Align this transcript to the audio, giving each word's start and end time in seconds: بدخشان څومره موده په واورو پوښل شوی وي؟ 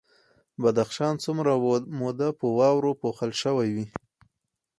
بدخشان 0.61 1.15
څومره 1.23 1.51
موده 1.99 2.29
په 2.39 2.45
واورو 2.57 2.91
پوښل 3.01 3.31
شوی 3.41 3.69
وي؟ 3.75 3.85